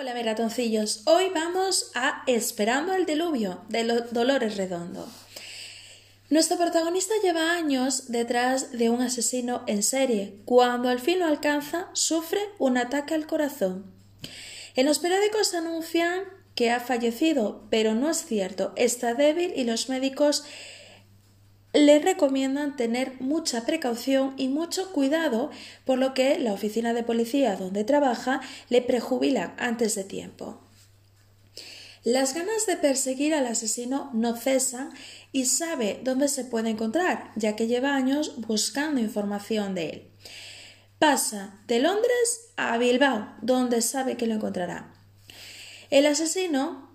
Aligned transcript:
Hola, 0.00 0.14
mis. 0.14 1.02
Hoy 1.04 1.24
vamos 1.34 1.90
a 1.94 2.22
Esperando 2.26 2.94
el 2.94 3.04
diluvio 3.04 3.60
de 3.68 3.84
Dolores 4.10 4.56
Redondo. 4.56 5.06
Nuestro 6.30 6.56
protagonista 6.56 7.12
lleva 7.22 7.52
años 7.52 8.10
detrás 8.10 8.72
de 8.72 8.88
un 8.88 9.02
asesino 9.02 9.62
en 9.66 9.82
serie. 9.82 10.38
Cuando 10.46 10.88
al 10.88 11.00
fin 11.00 11.18
lo 11.18 11.26
alcanza, 11.26 11.90
sufre 11.92 12.40
un 12.58 12.78
ataque 12.78 13.12
al 13.12 13.26
corazón. 13.26 13.92
En 14.74 14.86
los 14.86 15.00
periódicos 15.00 15.52
anuncian 15.52 16.24
que 16.54 16.70
ha 16.70 16.80
fallecido, 16.80 17.66
pero 17.68 17.94
no 17.94 18.08
es 18.08 18.24
cierto. 18.24 18.72
Está 18.76 19.12
débil 19.12 19.52
y 19.54 19.64
los 19.64 19.90
médicos 19.90 20.44
le 21.72 21.98
recomiendan 22.00 22.76
tener 22.76 23.20
mucha 23.20 23.64
precaución 23.64 24.34
y 24.36 24.48
mucho 24.48 24.92
cuidado, 24.92 25.50
por 25.84 25.98
lo 25.98 26.14
que 26.14 26.38
la 26.38 26.52
oficina 26.52 26.92
de 26.92 27.02
policía 27.02 27.56
donde 27.56 27.84
trabaja 27.84 28.40
le 28.68 28.82
prejubila 28.82 29.54
antes 29.58 29.94
de 29.94 30.04
tiempo. 30.04 30.60
Las 32.02 32.34
ganas 32.34 32.66
de 32.66 32.76
perseguir 32.76 33.34
al 33.34 33.46
asesino 33.46 34.10
no 34.14 34.34
cesan 34.34 34.90
y 35.32 35.44
sabe 35.44 36.00
dónde 36.02 36.28
se 36.28 36.44
puede 36.44 36.70
encontrar, 36.70 37.30
ya 37.36 37.56
que 37.56 37.66
lleva 37.66 37.94
años 37.94 38.40
buscando 38.40 39.00
información 39.00 39.74
de 39.74 39.88
él. 39.90 40.10
Pasa 40.98 41.60
de 41.66 41.78
Londres 41.78 42.52
a 42.56 42.78
Bilbao, 42.78 43.34
donde 43.42 43.82
sabe 43.82 44.16
que 44.16 44.26
lo 44.26 44.34
encontrará. 44.34 44.94
El 45.90 46.06
asesino 46.06 46.89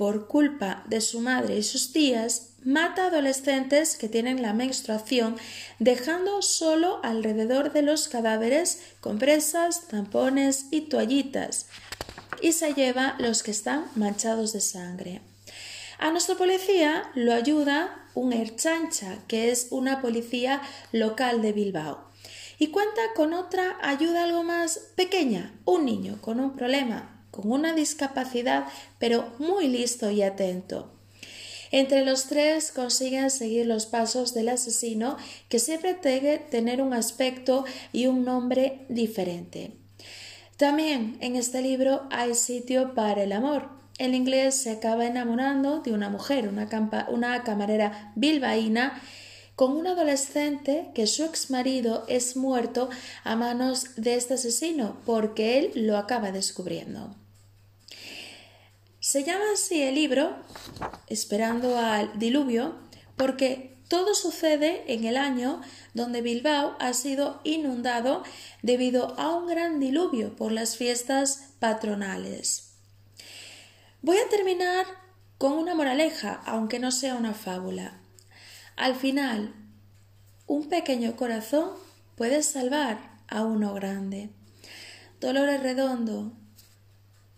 por 0.00 0.28
culpa 0.28 0.82
de 0.86 1.02
su 1.02 1.20
madre 1.20 1.58
y 1.58 1.62
sus 1.62 1.92
tías, 1.92 2.54
mata 2.64 3.08
adolescentes 3.08 3.98
que 3.98 4.08
tienen 4.08 4.40
la 4.40 4.54
menstruación, 4.54 5.36
dejando 5.78 6.40
solo 6.40 7.00
alrededor 7.02 7.74
de 7.74 7.82
los 7.82 8.08
cadáveres 8.08 8.80
compresas, 9.02 9.88
tampones 9.88 10.68
y 10.70 10.88
toallitas, 10.88 11.66
y 12.40 12.52
se 12.52 12.72
lleva 12.72 13.14
los 13.18 13.42
que 13.42 13.50
están 13.50 13.90
manchados 13.94 14.54
de 14.54 14.62
sangre. 14.62 15.20
A 15.98 16.10
nuestra 16.10 16.34
policía 16.34 17.10
lo 17.14 17.34
ayuda 17.34 18.06
un 18.14 18.32
Erchancha, 18.32 19.18
que 19.28 19.50
es 19.50 19.66
una 19.68 20.00
policía 20.00 20.62
local 20.92 21.42
de 21.42 21.52
Bilbao. 21.52 22.08
Y 22.58 22.68
cuenta 22.68 23.02
con 23.14 23.34
otra 23.34 23.76
ayuda 23.82 24.24
algo 24.24 24.44
más 24.44 24.78
pequeña, 24.96 25.52
un 25.66 25.84
niño 25.84 26.16
con 26.22 26.40
un 26.40 26.56
problema 26.56 27.19
con 27.30 27.50
una 27.50 27.74
discapacidad, 27.74 28.66
pero 28.98 29.32
muy 29.38 29.68
listo 29.68 30.10
y 30.10 30.22
atento. 30.22 30.90
Entre 31.72 32.04
los 32.04 32.26
tres 32.26 32.72
consiguen 32.72 33.30
seguir 33.30 33.66
los 33.66 33.86
pasos 33.86 34.34
del 34.34 34.48
asesino 34.48 35.16
que 35.48 35.60
siempre 35.60 35.94
debe 35.94 36.38
tener 36.38 36.82
un 36.82 36.92
aspecto 36.92 37.64
y 37.92 38.06
un 38.06 38.24
nombre 38.24 38.84
diferente. 38.88 39.72
También 40.56 41.16
en 41.20 41.36
este 41.36 41.62
libro 41.62 42.08
hay 42.10 42.34
sitio 42.34 42.94
para 42.94 43.22
el 43.22 43.32
amor. 43.32 43.68
El 43.98 44.14
inglés 44.14 44.56
se 44.56 44.70
acaba 44.70 45.06
enamorando 45.06 45.80
de 45.80 45.92
una 45.92 46.08
mujer, 46.08 46.48
una, 46.48 46.68
una 47.08 47.44
camarera 47.44 48.12
bilbaína, 48.16 49.00
con 49.60 49.76
un 49.76 49.86
adolescente 49.86 50.90
que 50.94 51.06
su 51.06 51.22
ex 51.22 51.50
marido 51.50 52.06
es 52.08 52.34
muerto 52.34 52.88
a 53.24 53.36
manos 53.36 53.94
de 53.96 54.14
este 54.14 54.32
asesino 54.32 54.96
porque 55.04 55.58
él 55.58 55.72
lo 55.74 55.98
acaba 55.98 56.32
descubriendo. 56.32 57.14
Se 59.00 59.22
llama 59.22 59.44
así 59.52 59.82
el 59.82 59.96
libro, 59.96 60.34
Esperando 61.08 61.76
al 61.76 62.18
Diluvio, 62.18 62.74
porque 63.18 63.76
todo 63.88 64.14
sucede 64.14 64.82
en 64.94 65.04
el 65.04 65.18
año 65.18 65.60
donde 65.92 66.22
Bilbao 66.22 66.74
ha 66.80 66.94
sido 66.94 67.42
inundado 67.44 68.22
debido 68.62 69.14
a 69.20 69.36
un 69.36 69.46
gran 69.46 69.78
diluvio 69.78 70.36
por 70.36 70.52
las 70.52 70.78
fiestas 70.78 71.50
patronales. 71.58 72.76
Voy 74.00 74.16
a 74.16 74.28
terminar 74.30 74.86
con 75.36 75.52
una 75.52 75.74
moraleja, 75.74 76.40
aunque 76.46 76.78
no 76.78 76.90
sea 76.90 77.14
una 77.14 77.34
fábula. 77.34 78.00
Al 78.80 78.94
final, 78.94 79.52
un 80.46 80.70
pequeño 80.70 81.14
corazón 81.14 81.68
puede 82.16 82.42
salvar 82.42 83.10
a 83.28 83.44
uno 83.44 83.74
grande. 83.74 84.30
Dolores 85.20 85.62
Redondo, 85.62 86.32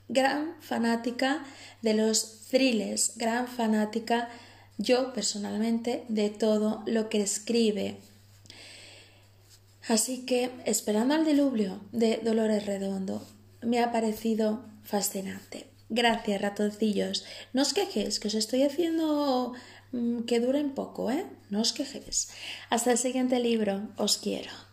gran 0.09 0.55
fanática 0.61 1.45
de 1.83 1.95
los 1.95 2.43
thrillers, 2.49 3.15
gran 3.17 3.49
fanática 3.49 4.29
yo 4.79 5.13
personalmente 5.13 6.05
de 6.09 6.31
todo 6.31 6.85
lo 6.87 7.09
que 7.09 7.21
escribe. 7.21 7.97
Así 9.89 10.25
que, 10.25 10.53
esperando 10.65 11.15
al 11.15 11.25
diluvio 11.25 11.81
de 11.91 12.21
Dolores 12.23 12.67
Redondo, 12.67 13.27
me 13.63 13.81
ha 13.81 13.91
parecido 13.91 14.65
fascinante. 14.85 15.67
Gracias, 15.89 16.41
ratoncillos. 16.41 17.25
No 17.53 17.63
os 17.63 17.75
quejéis, 17.75 18.21
que 18.21 18.29
os 18.29 18.35
estoy 18.35 18.63
haciendo 18.63 19.55
que 20.27 20.41
duren 20.41 20.75
poco, 20.75 21.11
¿eh? 21.11 21.27
No 21.51 21.61
os 21.61 21.73
quejéis. 21.73 22.31
Hasta 22.71 22.93
el 22.93 22.99
siguiente 22.99 23.39
libro. 23.39 23.89
Os 23.97 24.17
quiero. 24.19 24.72